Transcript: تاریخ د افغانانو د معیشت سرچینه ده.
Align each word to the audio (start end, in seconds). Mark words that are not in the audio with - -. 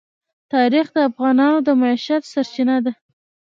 تاریخ 0.53 0.87
د 0.93 0.97
افغانانو 1.09 1.57
د 1.67 1.69
معیشت 1.81 2.23
سرچینه 2.31 2.77
ده. 2.85 2.91